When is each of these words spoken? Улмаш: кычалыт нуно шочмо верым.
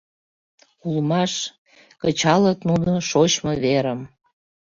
Улмаш: 0.87 1.33
кычалыт 2.01 2.59
нуно 2.67 2.91
шочмо 3.09 3.51
верым. 3.63 3.99